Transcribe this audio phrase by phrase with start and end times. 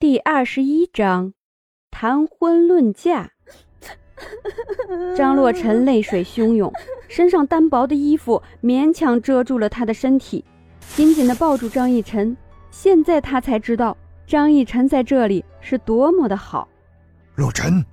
[0.00, 1.34] 第二十一章，
[1.90, 3.32] 谈婚论嫁。
[5.16, 6.72] 张洛尘泪水汹涌，
[7.08, 10.44] 身上单薄的衣服勉强遮住了他的身体，
[10.94, 12.36] 紧紧的抱住张逸晨。
[12.70, 16.68] 现在他才知道，张逸晨在这里是多么的好。
[17.34, 17.84] 洛尘，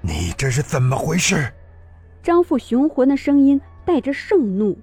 [0.00, 1.52] 你这是怎么回事？
[2.22, 4.78] 张父雄浑的声音带着盛怒，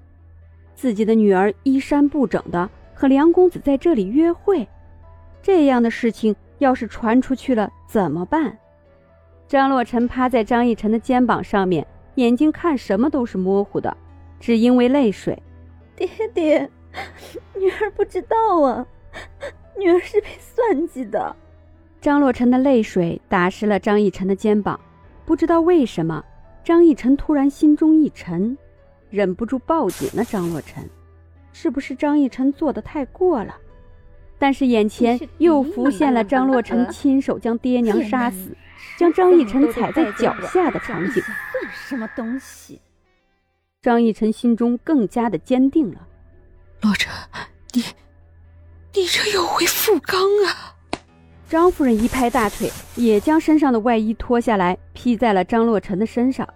[0.76, 4.68] 自己的女儿衣衫不整的和梁公子在这里约会，
[5.42, 6.32] 这样的事情。
[6.62, 8.56] 要是传出去了怎么办？
[9.48, 13.94] 张洛尘趴在张逸晨的肩膀上面，眼睛看什么都是模糊的，
[14.40, 15.40] 只因为泪水。
[15.94, 16.70] 爹爹，
[17.58, 18.86] 女儿不知道啊，
[19.76, 21.36] 女儿是被算计的。
[22.00, 24.78] 张洛尘的泪水打湿了张逸晨的肩膀，
[25.26, 26.24] 不知道为什么，
[26.64, 28.56] 张逸晨突然心中一沉，
[29.10, 30.88] 忍不住抱紧了张洛尘。
[31.52, 33.54] 是不是张逸晨做的太过了？
[34.42, 38.50] 但是眼前又浮现了张洛尘亲手将爹娘杀死，
[38.98, 41.22] 将张逸晨踩在脚下的场景。
[41.22, 42.80] 算什么东西？
[43.82, 46.08] 张逸晨心中更加的坚定了。
[46.80, 47.12] 洛尘，
[47.72, 47.84] 你，
[48.92, 50.74] 你这又会复刚啊！
[51.48, 56.48] 张夫人一拍大腿，也将身上的外衣脱下来披在了张洛尘的身上。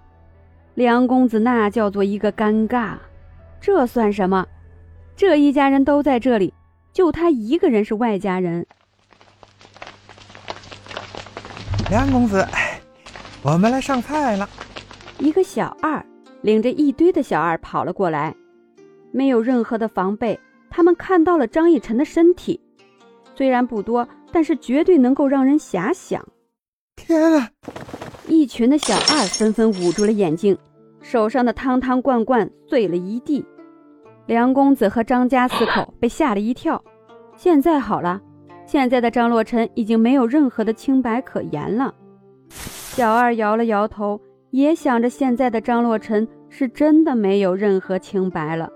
[0.74, 2.94] 梁公子那叫做一个尴尬，
[3.60, 4.44] 这算什么？
[5.14, 6.52] 这一家人都在这里。
[6.96, 8.66] 就他一个人是外家人。
[11.90, 12.42] 梁公子，
[13.42, 14.48] 我们来上菜了。
[15.18, 16.02] 一个小二
[16.40, 18.34] 领着一堆的小二跑了过来，
[19.12, 20.40] 没有任何的防备。
[20.70, 22.58] 他们看到了张逸晨的身体，
[23.34, 26.26] 虽然不多，但是绝对能够让人遐想。
[26.96, 27.50] 天啊！
[28.26, 30.56] 一群的小二纷纷捂住了眼睛，
[31.02, 33.44] 手上的汤汤罐罐碎了一地。
[34.26, 36.82] 梁公子和张家四口 被吓了一跳，
[37.36, 38.20] 现在好了，
[38.66, 41.94] 现在的张洛尘已经没有任何的清白可言了。
[42.50, 48.68] 小二摇了摇头，也想着现在的张洛尘是真的没有任何清白了。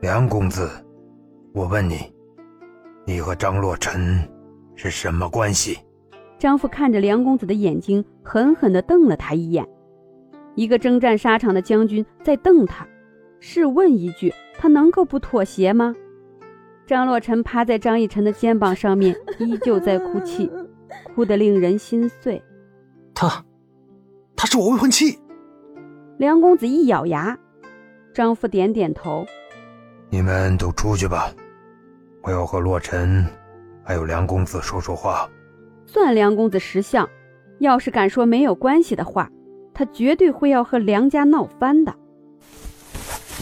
[0.00, 0.68] 梁公子，
[1.52, 2.12] 我问你，
[3.06, 4.18] 你和张洛尘
[4.74, 5.78] 是什么关系？
[6.40, 9.64] 张父看着梁公子的眼睛，狠狠地瞪了他一眼。
[10.56, 12.84] 一个征战沙场的将军在瞪他，
[13.38, 14.34] 试问一句。
[14.58, 15.94] 他能够不妥协吗？
[16.86, 20.50] 张洛尘趴在张逸晨的肩膀上面， 依旧在哭泣，
[21.14, 22.42] 哭得令人心碎。
[23.14, 23.44] 他，
[24.36, 25.18] 他是我未婚妻。
[26.18, 27.38] 梁公子一咬牙，
[28.12, 29.24] 张父点点头。
[30.10, 31.32] 你们都出去吧，
[32.22, 33.24] 我要和洛尘，
[33.84, 35.28] 还有梁公子说说话。
[35.86, 37.08] 算梁公子识相，
[37.60, 39.30] 要是敢说没有关系的话，
[39.72, 41.94] 他绝对会要和梁家闹翻的。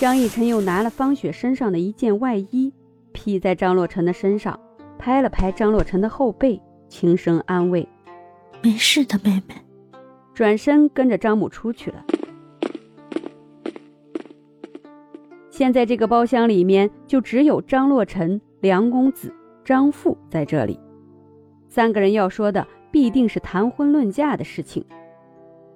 [0.01, 2.73] 张逸晨又拿了方雪身上的一件外衣，
[3.13, 4.59] 披在张洛尘的身上，
[4.99, 7.87] 拍了拍张洛尘的后背，轻声安慰
[8.65, 9.55] ：“没事的，妹妹。”
[10.33, 12.03] 转身跟着张母出去了。
[15.51, 19.31] 现在这个包厢里面就只有张洛尘、梁公子、
[19.63, 20.81] 张父在这里，
[21.69, 24.83] 三个人要说的必定是谈婚论嫁的事情，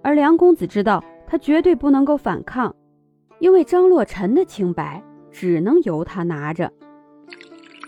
[0.02, 2.74] 而梁公子知道他绝对不能够反抗。
[3.44, 6.72] 因为张洛尘的清白只能由他拿着。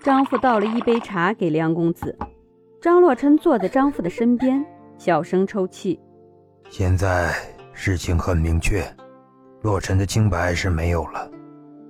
[0.05, 2.15] 张父倒了一杯茶给梁公子，
[2.78, 4.62] 张洛尘坐在张父的身边，
[4.99, 5.99] 小声抽泣。
[6.69, 7.34] 现在
[7.72, 8.84] 事情很明确，
[9.62, 11.27] 洛尘的清白是没有了。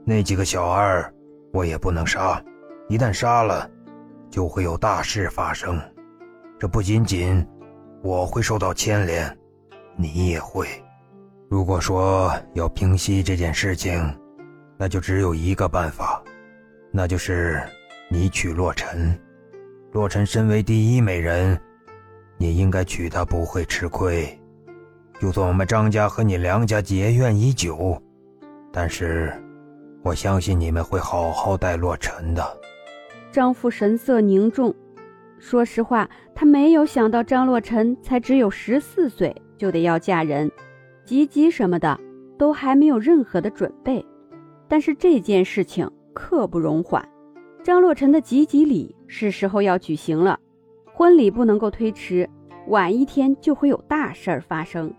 [0.05, 1.13] 那几个小二，
[1.53, 2.41] 我也不能杀，
[2.89, 3.69] 一旦杀了，
[4.31, 5.77] 就会有大事发生。
[6.57, 7.45] 这不仅仅
[8.01, 9.37] 我会受到牵连，
[9.97, 10.69] 你也会。
[11.49, 14.03] 如果说要平息这件事情，
[14.77, 16.21] 那就只有一个办法，
[16.91, 17.63] 那就是
[18.11, 19.17] 你娶洛尘。
[19.93, 21.59] 洛尘身为第一美人，
[22.37, 24.29] 你应该娶她不会吃亏。
[25.21, 28.03] 就算我们张家和你梁家结怨已久，
[28.73, 29.33] 但是
[30.03, 32.45] 我相信你们会好好待洛尘的。
[33.31, 34.75] 张父神色凝重，
[35.39, 40.51] 说实话，他没有想到张洛尘才只有十四岁就得要嫁人。
[41.07, 41.99] 吉吉什么的
[42.37, 44.05] 都还没有任何的准备，
[44.67, 47.09] 但是这件事情刻不容缓。
[47.63, 50.39] 张洛尘的吉吉礼是时候要举行了，
[50.93, 52.29] 婚礼不能够推迟，
[52.67, 54.93] 晚一天就会有大事儿发生。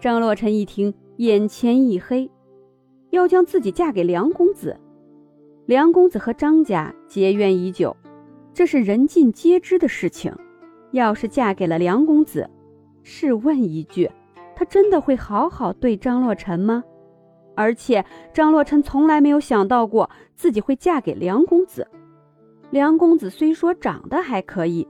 [0.00, 2.28] 张洛尘一听，眼前一黑，
[3.10, 4.76] 要将自己嫁给梁公子。
[5.66, 7.96] 梁公子和张家结怨已久，
[8.52, 10.34] 这是人尽皆知的事情。
[10.90, 12.50] 要是嫁给了梁公子，
[13.04, 14.10] 试问一句。
[14.58, 16.82] 他真的会好好对张洛尘吗？
[17.54, 21.86] 而且张洛尘从来没有想到过自己会嫁给梁公子。
[22.70, 24.88] 梁公子虽说长得还可以，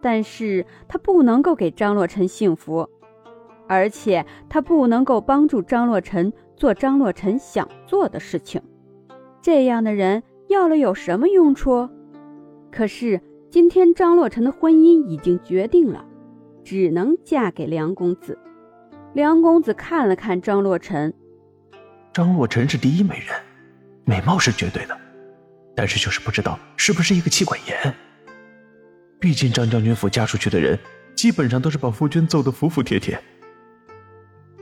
[0.00, 2.88] 但是他不能够给张洛尘幸福，
[3.68, 8.62] 而且他不能够帮助张洛尘做张洛尘想做的事情。
[9.42, 11.86] 这样的人要了有什么用处？
[12.70, 13.20] 可是
[13.50, 16.02] 今天张洛尘的婚姻已经决定了，
[16.64, 18.38] 只能嫁给梁公子。
[19.14, 21.12] 梁公子看了看张洛尘，
[22.14, 23.38] 张洛尘是第一美人，
[24.04, 24.98] 美貌是绝对的，
[25.76, 27.94] 但是就是不知道是不是一个妻管严。
[29.20, 30.78] 毕竟张将军府嫁出去的人，
[31.14, 33.22] 基本上都是把夫君揍得服服帖帖。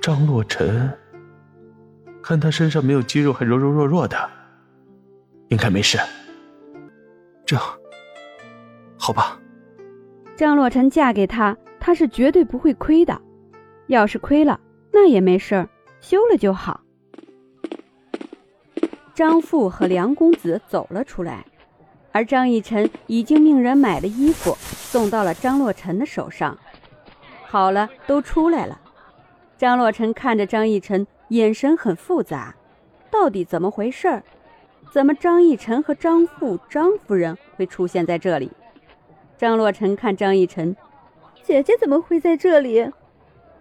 [0.02, 0.93] 张洛尘，
[2.20, 4.31] 看他身上没有肌肉，还柔柔弱弱的，
[5.49, 5.97] 应该没事。
[7.47, 7.56] 这，
[8.99, 9.38] 好吧。
[10.35, 13.17] 张洛尘嫁给他，他是绝对不会亏的。
[13.91, 14.61] 要是亏了，
[14.93, 15.69] 那也没事儿，
[16.01, 16.81] 休了就好。
[19.13, 21.45] 张父和梁公子走了出来，
[22.13, 26.57] 而张逸晨已经命人买了衣服，送到了张洛尘的手上。
[27.43, 28.81] 好了，都出来了。
[29.59, 32.55] 张洛尘看着张逸晨，眼神很复杂，
[33.11, 34.23] 到底怎么回事儿？
[34.93, 38.53] 怎么张逸晨和张父、张夫人会出现在这里？
[39.37, 40.77] 张洛尘看张逸晨，
[41.43, 42.89] 姐姐怎么会在这里？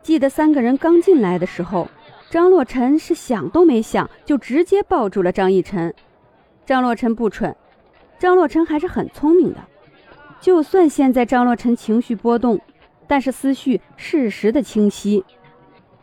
[0.01, 1.87] 记得三个人刚进来的时候，
[2.29, 5.93] 张洛尘是想都没想就直接抱住了张逸晨。
[6.65, 7.55] 张洛尘不蠢，
[8.17, 9.59] 张洛尘还是很聪明的。
[10.39, 12.59] 就算现在张洛尘情绪波动，
[13.07, 15.23] 但是思绪适时的清晰。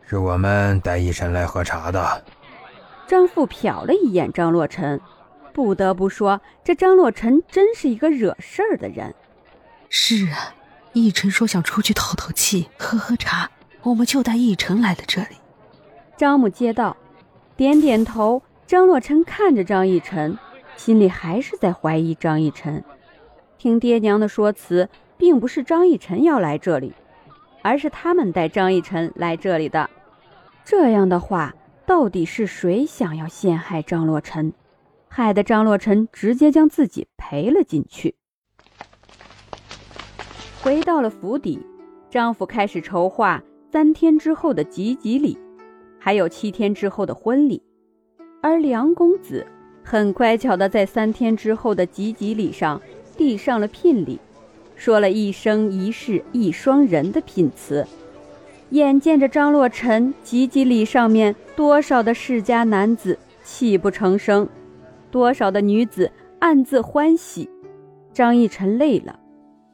[0.05, 2.23] 是我们带逸晨来喝茶的。
[3.07, 4.99] 张父瞟了一眼张洛尘，
[5.53, 9.15] 不得不说，这张洛尘真是一个惹事儿的人。
[9.89, 10.53] 是啊，
[10.93, 13.49] 逸晨说想出去透透气，喝喝茶。
[13.87, 15.37] 我们就带奕晨来了这里。
[16.17, 16.97] 张母接道，
[17.55, 18.41] 点点头。
[18.65, 20.37] 张洛尘看着张奕晨，
[20.75, 22.83] 心里还是在怀疑张奕晨。
[23.57, 26.93] 听爹娘的说辞，并不是张奕晨要来这里，
[27.61, 29.89] 而是他们带张奕晨来这里的。
[30.65, 31.55] 这样的话，
[31.85, 34.51] 到底是谁想要陷害张洛尘，
[35.07, 38.15] 害得张洛尘直接将自己赔了进去？
[40.61, 41.65] 回到了府邸，
[42.09, 43.41] 张府开始筹划。
[43.77, 45.37] 三天之后的吉吉礼，
[45.99, 47.61] 还有七天之后的婚礼，
[48.41, 49.45] 而梁公子
[49.83, 52.81] 很乖巧的在三天之后的吉吉礼上
[53.15, 54.19] 递上了聘礼，
[54.75, 57.85] 说了一生一世一双人的聘词。
[58.71, 64.49] 眼见着张洛尘吉吉礼上面多少的世家男子泣不成声，
[65.11, 67.47] 多少的女子暗自欢喜，
[68.11, 69.19] 张逸晨累了，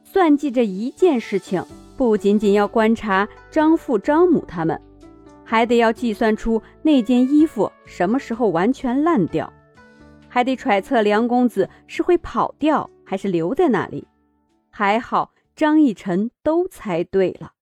[0.02, 1.64] 算计着一件事情。
[1.96, 4.80] 不仅仅要观察张父、张母他们，
[5.44, 9.52] 还得要计算出那件衣服什么时候完全烂掉，
[10.28, 14.06] 还得揣测梁公子是会跑掉还是留在那里。
[14.70, 17.52] 还好张逸晨都猜对了。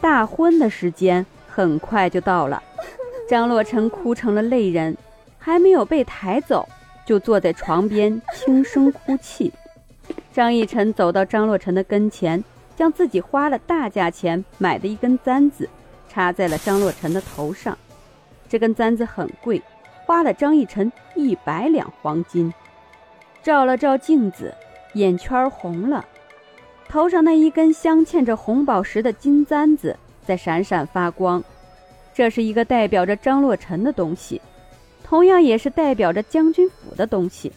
[0.00, 2.60] 大婚的时间很快就到了，
[3.28, 4.96] 张洛尘哭成了泪人，
[5.38, 6.68] 还没有被抬走，
[7.06, 9.52] 就坐在床边轻声哭泣。
[10.32, 12.42] 张逸晨走到张洛尘的跟前，
[12.74, 15.68] 将自己花了大价钱买的一根簪子
[16.08, 17.76] 插在了张洛尘的头上。
[18.48, 19.60] 这根簪子很贵，
[20.06, 22.52] 花了张逸晨一百两黄金。
[23.42, 24.54] 照了照镜子，
[24.94, 26.04] 眼圈红了。
[26.88, 31.42] 头上那一根镶嵌着红宝石的金簪子在闪闪发光，
[32.14, 34.40] 这是一个代表着张洛尘的东西，
[35.04, 37.52] 同样也是代表着将军府的东西。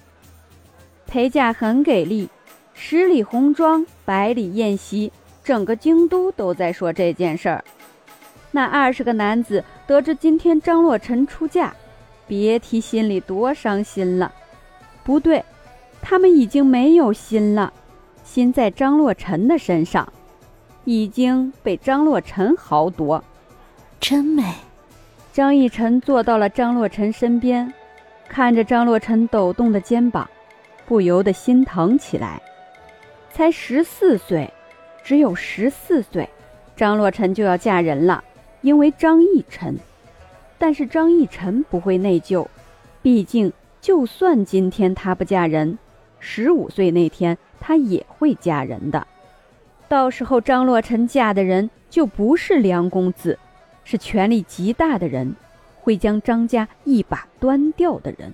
[1.08, 2.30] 陪嫁很给力。
[2.78, 5.12] 十里红妆，百里宴席，
[5.44, 7.64] 整个京都都在说这件事儿。
[8.52, 11.74] 那二十个男子得知今天张洛尘出嫁，
[12.28, 14.32] 别提心里多伤心了。
[15.04, 15.44] 不对，
[16.02, 17.72] 他们已经没有心了，
[18.26, 20.12] 心在张洛尘的身上，
[20.84, 23.24] 已经被张洛尘豪夺。
[24.02, 24.54] 真美。
[25.32, 27.74] 张逸晨坐到了张洛尘身边，
[28.28, 30.30] 看着张洛尘抖动的肩膀，
[30.86, 32.42] 不由得心疼起来。
[33.36, 34.50] 才十四岁，
[35.04, 36.30] 只有十四岁，
[36.78, 38.24] 张洛尘就要嫁人了，
[38.62, 39.78] 因为张逸晨。
[40.58, 42.48] 但是张逸晨不会内疚，
[43.02, 43.52] 毕竟
[43.82, 45.78] 就算今天他不嫁人，
[46.18, 49.06] 十五岁那天他也会嫁人的。
[49.90, 53.38] 到时候张洛尘嫁的人就不是梁公子，
[53.84, 55.36] 是权力极大的人，
[55.82, 58.34] 会将张家一把端掉的人。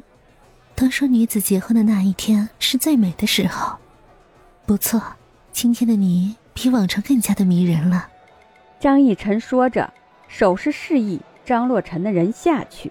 [0.75, 3.80] 都说女子结婚的那一天是最美的时候。
[4.71, 5.03] 不错，
[5.51, 8.07] 今天的你比往常更加的迷人了。
[8.79, 9.91] 张逸晨说着，
[10.29, 12.89] 手势示意张洛尘的人下去。